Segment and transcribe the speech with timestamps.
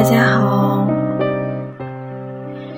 [0.00, 0.88] 大家好，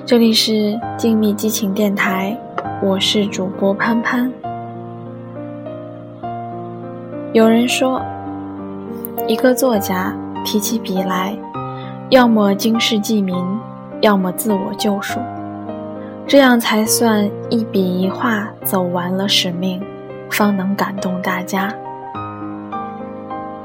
[0.05, 2.37] 这里是静谧激情电台，
[2.81, 4.29] 我是主播潘潘。
[7.31, 8.01] 有人说，
[9.25, 10.13] 一个作家
[10.43, 11.33] 提起笔来，
[12.09, 13.41] 要么经世济民，
[14.01, 15.17] 要么自我救赎，
[16.27, 19.81] 这样才算一笔一画走完了使命，
[20.29, 21.73] 方能感动大家。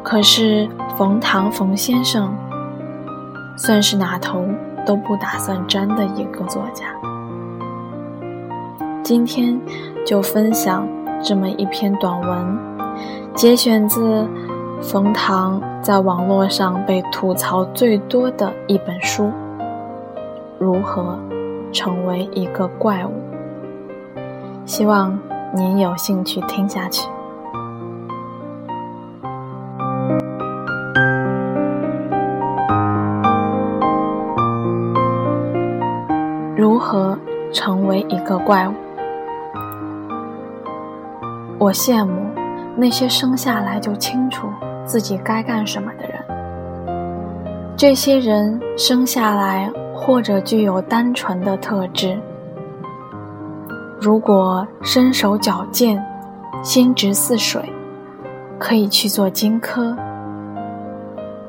[0.04, 2.32] 可是冯唐冯先生，
[3.58, 4.44] 算是哪头
[4.86, 6.86] 都不打算沾的一个作家。
[9.02, 9.60] 今天
[10.06, 10.86] 就分享
[11.22, 12.58] 这么一篇短文，
[13.34, 14.24] 节选自
[14.80, 19.24] 冯唐在网络上被吐槽最多的一本书
[20.58, 21.18] 《如何
[21.72, 23.12] 成为一个怪物》，
[24.64, 25.18] 希望
[25.52, 27.08] 您有兴趣听下去。
[36.58, 37.16] 如何
[37.52, 38.72] 成为一个怪物？
[41.56, 42.26] 我羡慕
[42.74, 44.48] 那些生下来就清楚
[44.84, 46.18] 自己该干什么的人。
[47.76, 52.18] 这些人生下来或者具有单纯的特质。
[54.00, 56.04] 如果身手矫健、
[56.64, 57.72] 心直似水，
[58.58, 59.96] 可以去做荆轲；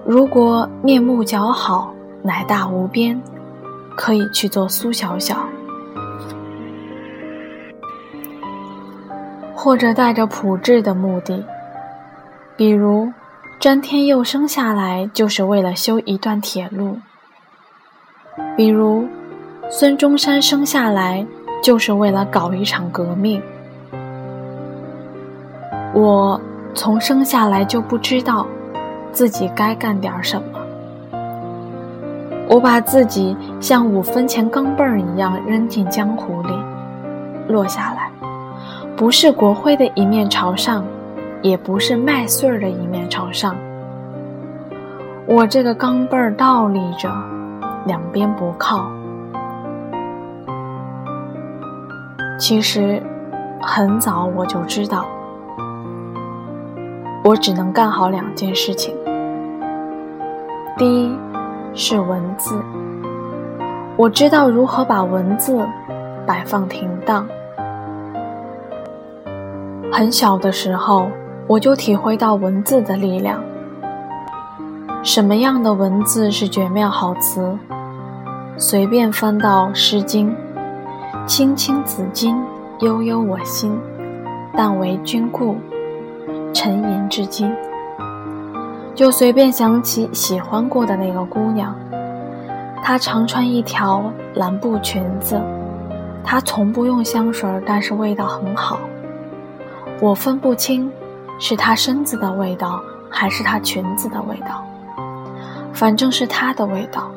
[0.06, 3.20] 如果面目姣好、奶大无边，
[4.02, 5.36] 可以去做苏小小，
[9.54, 11.44] 或者带着朴质的目的，
[12.56, 13.12] 比如
[13.60, 16.98] 詹天佑生下来就是为了修一段铁路，
[18.56, 19.06] 比如
[19.70, 21.28] 孙中山生下来
[21.62, 23.42] 就是为了搞一场革命。
[25.94, 26.40] 我
[26.74, 28.48] 从生下来就不知道
[29.12, 30.59] 自己该干点什么。
[32.50, 36.50] 我把自己像五分钱钢镚儿一样扔进江湖里，
[37.48, 38.10] 落下来，
[38.98, 40.84] 不是国徽的一面朝上，
[41.44, 43.56] 也不是麦穗儿的一面朝上。
[45.28, 47.08] 我这个钢镚儿倒立着，
[47.86, 48.90] 两边不靠。
[52.40, 53.00] 其实，
[53.62, 55.06] 很早我就知道，
[57.24, 58.96] 我只能干好两件事情。
[60.76, 61.19] 第一。
[61.80, 62.62] 是文字，
[63.96, 65.66] 我知道如何把文字
[66.28, 67.26] 摆放停当。
[69.90, 71.10] 很小的时候，
[71.48, 73.42] 我就体会到文字的力量。
[75.04, 77.58] 什么样的文字是绝妙好词？
[78.58, 80.30] 随便翻到《诗经》
[81.26, 82.36] ，“青青子衿，
[82.80, 83.80] 悠悠我心，
[84.54, 85.56] 但为君故，
[86.54, 87.50] 沉吟至今。”
[89.00, 91.74] 就随便想起喜欢过的那个姑娘，
[92.84, 95.42] 她常穿一条蓝布裙子，
[96.22, 98.78] 她从不用香水，但是味道很好。
[100.02, 100.92] 我分不清
[101.40, 104.62] 是她身子的味道还是她裙子的味道，
[105.72, 107.10] 反正是她的味道。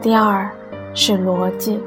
[0.00, 0.48] 第二
[0.94, 1.78] 是逻辑，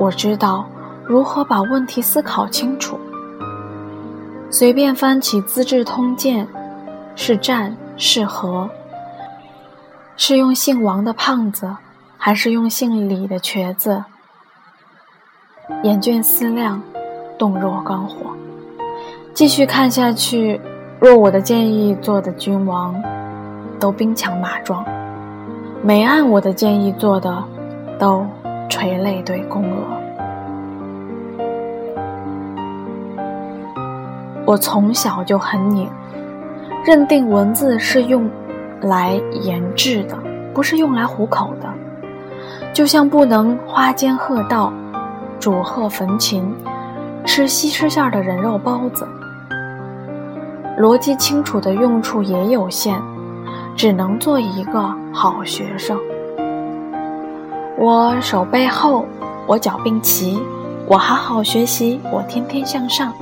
[0.00, 0.66] 我知道
[1.04, 2.98] 如何把问题思考清楚。
[4.52, 6.44] 随便翻起《资治通鉴》，
[7.14, 8.68] 是战是和？
[10.16, 11.76] 是用姓王的胖子，
[12.18, 14.04] 还是用姓李的瘸子？
[15.84, 16.82] 眼倦思量，
[17.38, 18.34] 动若观火。
[19.32, 20.60] 继续看下去，
[20.98, 23.00] 若我的建议做的君王，
[23.78, 24.84] 都兵强马壮；
[25.80, 27.44] 没按我的建议做的，
[28.00, 28.26] 都
[28.68, 29.99] 垂泪对宫娥。
[34.50, 35.88] 我从小就很拧，
[36.84, 38.28] 认定文字是用
[38.80, 39.12] 来
[39.42, 40.18] 研制的，
[40.52, 41.68] 不是用来糊口的。
[42.72, 44.72] 就像不能花间鹤道，
[45.38, 46.52] 煮鹤焚琴，
[47.24, 49.06] 吃西施馅的人肉包子。
[50.76, 53.00] 逻辑清楚的用处也有限，
[53.76, 55.96] 只能做一个好学生。
[57.78, 59.06] 我手背厚，
[59.46, 60.42] 我脚并齐，
[60.88, 63.14] 我好好学习，我天天向上。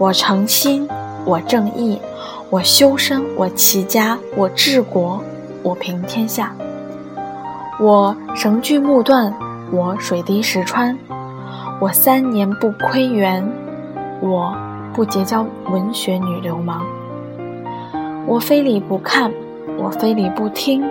[0.00, 0.88] 我诚心，
[1.26, 2.00] 我正义，
[2.48, 5.22] 我修身，我齐家，我治国，
[5.62, 6.54] 我平天下。
[7.78, 9.30] 我绳锯木断，
[9.70, 10.98] 我水滴石穿，
[11.78, 13.46] 我三年不窥园，
[14.22, 14.56] 我
[14.94, 16.80] 不结交文学女流氓。
[18.26, 19.30] 我非礼不看，
[19.76, 20.82] 我非礼不听，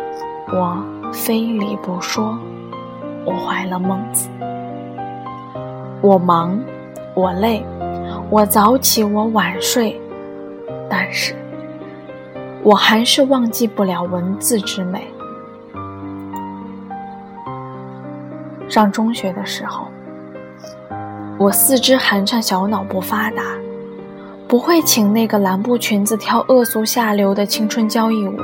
[0.53, 0.77] 我
[1.12, 2.38] 非礼不说。
[3.25, 4.29] 我怀了孟子。
[6.00, 6.59] 我忙，
[7.15, 7.65] 我累。
[8.31, 9.99] 我早起，我晚睡，
[10.87, 11.33] 但是
[12.61, 15.07] 我还是忘记不了文字之美。
[18.69, 19.87] 上中学的时候，
[21.39, 23.41] 我四肢寒颤，小脑不发达，
[24.47, 28.37] 不会请那个蓝布裙子跳恶俗下流的青春交谊舞。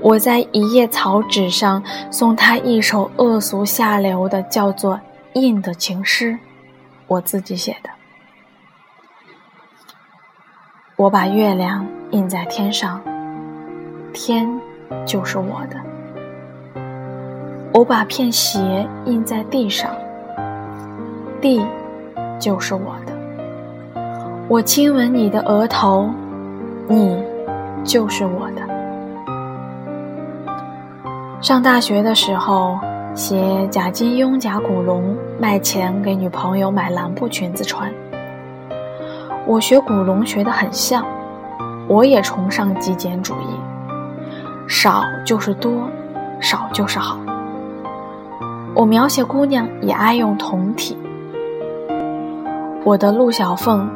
[0.00, 1.80] 我在一页草纸上
[2.10, 4.94] 送他一首恶俗下流的，叫做
[5.34, 6.36] 《印》的情诗，
[7.06, 7.90] 我自己写的。
[10.96, 12.98] 我把月亮印在天上，
[14.14, 14.48] 天
[15.04, 15.76] 就是我的；
[17.70, 19.90] 我把片鞋印在地上，
[21.38, 21.62] 地
[22.38, 23.12] 就是我的。
[24.48, 26.08] 我亲吻你的额头，
[26.88, 27.22] 你
[27.84, 28.62] 就是我的。
[31.42, 32.78] 上大学的时候，
[33.14, 37.92] 写贾金庸、贾古龙卖钱给女朋友买蓝布裙子穿。
[39.46, 41.06] 我学古龙学得很像，
[41.86, 43.54] 我也崇尚极简主义，
[44.66, 45.88] 少就是多，
[46.40, 47.16] 少就是好。
[48.74, 50.98] 我描写姑娘也爱用同体。
[52.82, 53.88] 我的陆小凤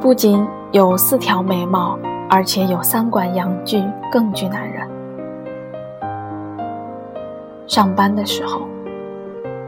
[0.00, 1.96] 不仅有四条眉毛，
[2.28, 4.90] 而且有三管阳具，更具男人。
[7.68, 8.62] 上班的时候，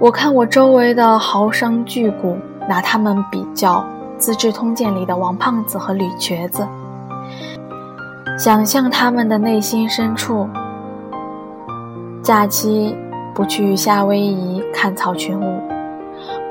[0.01, 2.37] 我看我周围的豪商巨贾，
[2.69, 3.75] 拿他们比较。
[4.19, 6.67] 《资治通鉴》里的王胖子和吕瘸子，
[8.39, 10.49] 想象他们的内心深处。
[12.23, 12.95] 假期
[13.35, 15.63] 不去夏威夷看草裙舞，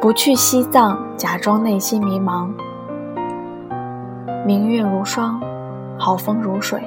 [0.02, 2.50] 不去西藏假装内心迷茫。
[4.46, 5.40] 明月如霜，
[5.98, 6.81] 好风如水。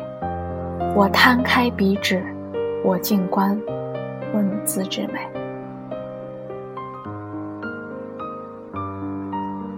[0.97, 2.25] 我摊开笔纸，
[2.85, 3.57] 我静观
[4.35, 5.40] 文字之美。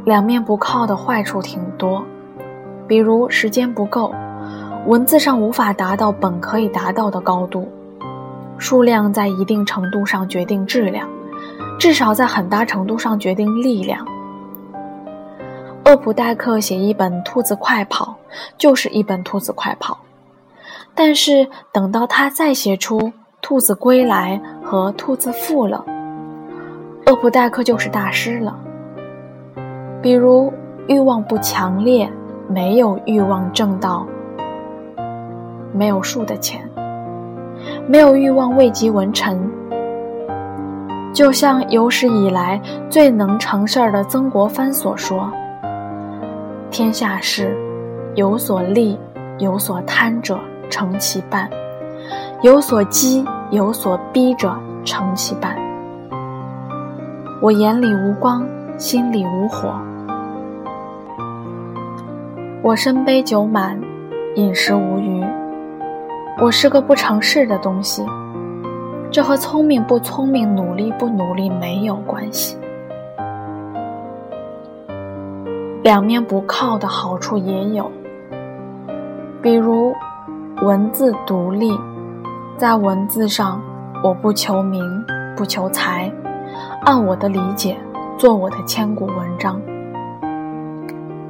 [0.05, 2.03] 两面不靠的坏处挺多，
[2.89, 4.13] 比如时间不够，
[4.87, 7.63] 文字上无法达到本可以达到的高度；
[8.59, 11.09] 数量在一定程度上决定质量，
[11.79, 14.05] 至少在很大程度上决定力量。
[15.85, 18.17] 厄普代克写一本《兔子快跑》，
[18.59, 19.95] 就是一本《兔子快跑》，
[20.97, 22.99] 但是等到他再写出
[23.41, 25.85] 《兔子归来》和《兔子富了》，
[27.11, 28.59] 厄普代克就是大师了。
[30.03, 30.53] 比如
[30.89, 32.11] 欲望不强烈，
[32.49, 34.05] 没有欲望挣到
[35.73, 36.69] 没有数的钱，
[37.87, 39.39] 没有欲望未及文臣。
[41.15, 42.61] 就像有史以来
[42.91, 45.31] 最能成事儿的曾国藩所说
[46.69, 47.57] ：“天下事，
[48.17, 48.99] 有所利
[49.39, 50.37] 有所贪者
[50.69, 51.49] 成其半，
[52.43, 54.53] 有所激有所逼者
[54.85, 55.55] 成其半。”
[57.41, 58.45] 我眼里无光，
[58.79, 59.75] 心里无火。
[62.65, 63.77] 我身杯酒满，
[64.37, 65.21] 饮食无余。
[66.41, 68.07] 我是个不成事的东西，
[69.11, 72.57] 这和聪明不聪明、努力不努力没有关系。
[75.83, 77.91] 两面不靠的好处也有，
[79.43, 79.93] 比如
[80.63, 81.77] 文字独立，
[82.57, 83.61] 在文字上
[84.05, 85.05] 我不求名，
[85.37, 86.13] 不求财，
[86.85, 87.77] 按我的理解
[88.17, 89.61] 做我的千古文章。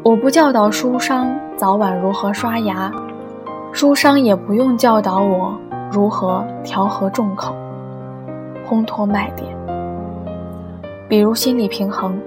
[0.04, 2.93] 我不教导书商早晚如何刷牙，
[3.72, 5.56] 书商也不用教导我
[5.93, 7.55] 如何调和众口、
[8.69, 9.56] 烘托卖点。
[11.08, 12.19] 比如心理平衡，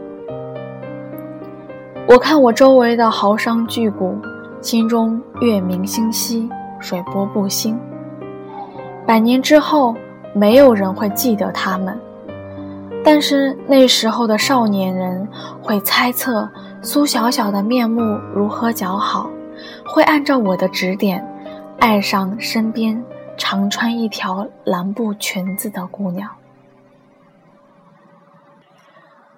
[2.08, 4.22] 我看我周围的豪商巨贾，
[4.62, 6.50] 心中月明星稀，
[6.80, 7.78] 水波不兴。
[9.06, 9.94] 百年之后，
[10.32, 12.00] 没有人会记得他们，
[13.04, 15.28] 但是那时候的少年人
[15.62, 16.50] 会猜测。
[16.86, 19.27] 苏小小的面目如何姣好，
[19.88, 21.27] 会按照我的指点，
[21.80, 23.04] 爱上身边
[23.36, 26.30] 常穿一条蓝布裙子的姑娘。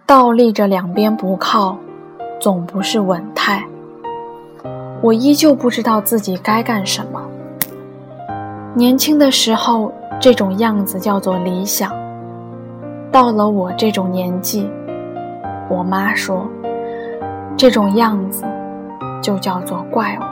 [0.06, 1.77] 倒立着两边不靠，
[2.38, 3.66] 总不是稳态。
[5.01, 7.25] 我依旧不知道自己该干什么。
[8.74, 9.89] 年轻的时候，
[10.20, 11.96] 这种样子叫做理想。
[13.10, 14.70] 到了我这种年纪，
[15.70, 16.46] 我妈说。
[17.58, 18.46] 这种样子，
[19.20, 20.24] 就叫做怪物。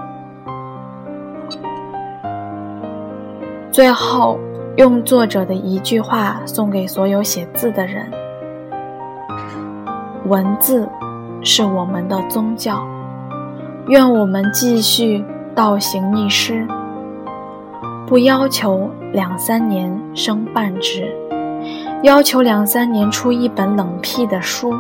[3.72, 4.40] 最后，
[4.78, 8.06] 用作者的一句话送给所有写字的人：
[10.28, 10.88] 文字
[11.42, 12.86] 是我们的宗教，
[13.88, 16.68] 愿我们继续倒行逆施，
[18.06, 21.12] 不要求两三年升半职，
[22.04, 24.72] 要求两三年出一本冷僻的书。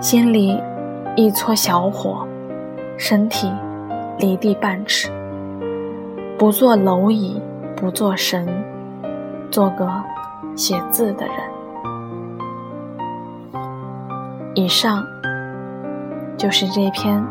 [0.00, 0.60] 心里
[1.16, 2.26] 一撮小火，
[2.98, 3.50] 身体
[4.18, 5.10] 离地半尺。
[6.38, 7.40] 不做蝼蚁，
[7.74, 8.46] 不做神，
[9.50, 9.90] 做个
[10.54, 11.34] 写字的人。
[14.54, 15.02] 以上
[16.36, 17.24] 就是这篇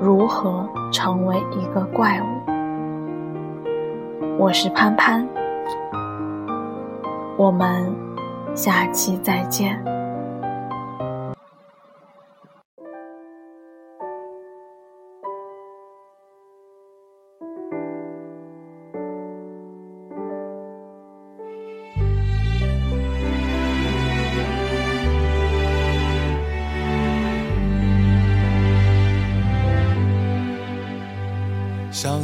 [0.00, 2.24] 如何成为一个怪物。
[4.38, 5.26] 我是潘潘，
[7.36, 7.92] 我们
[8.54, 9.95] 下期再见。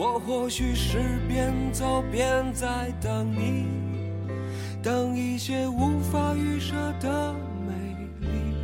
[0.00, 3.66] 我或许是边走边在等你，
[4.80, 7.34] 等一些无法预设的
[7.66, 7.74] 美
[8.20, 8.54] 丽。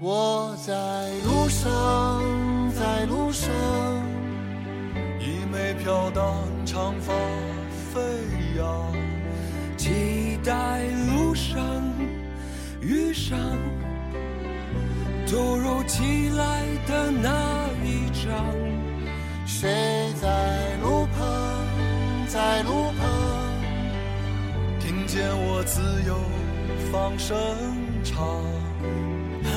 [0.00, 0.72] 我在
[1.24, 2.20] 路上，
[2.74, 3.48] 在路上，
[5.20, 6.34] 一枚飘荡
[6.66, 7.14] 长发
[7.92, 8.00] 飞
[8.58, 8.92] 扬，
[9.76, 10.82] 期待
[11.14, 11.62] 路上
[12.80, 13.38] 遇上
[15.28, 17.69] 突如其来的那。
[19.46, 21.66] 谁在路旁，
[22.28, 23.08] 在路旁，
[24.78, 26.16] 听见我自由
[26.92, 27.36] 放声
[28.04, 28.24] 唱，
[29.42, 29.50] 和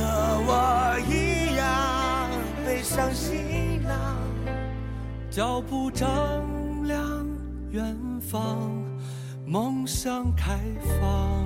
[0.48, 2.30] 我一样
[2.66, 4.18] 背上行囊，
[5.30, 6.08] 脚步丈
[6.86, 7.28] 量
[7.72, 8.72] 远方，
[9.46, 10.58] 梦想开
[11.00, 11.46] 放。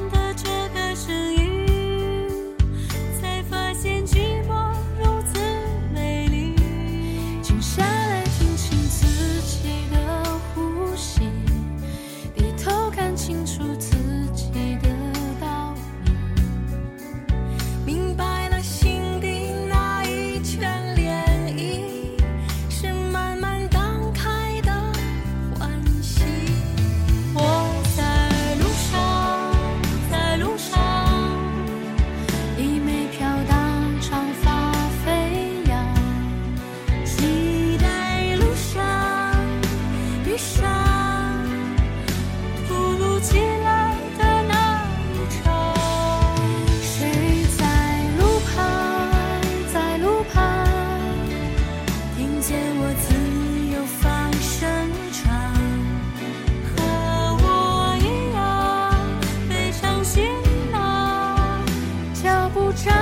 [62.71, 62.95] 背起行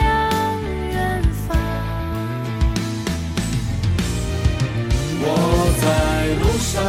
[0.00, 0.10] 囊。
[6.30, 6.84] 路上，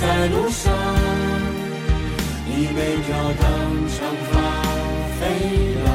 [0.00, 0.72] 在路上
[2.46, 3.08] 一枚飘
[3.40, 3.48] 荡
[3.88, 3.96] 长
[4.30, 4.32] 发
[5.18, 5.20] 飞
[5.84, 5.86] 扬，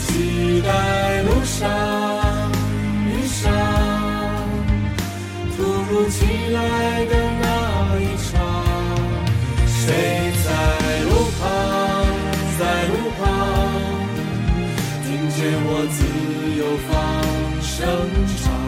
[0.00, 0.68] 期待
[1.22, 1.56] 路上
[3.06, 3.40] 遇上
[5.56, 5.58] 突
[5.90, 6.16] 如其
[6.52, 7.12] 来的
[16.76, 17.86] 放声
[18.36, 18.67] 唱？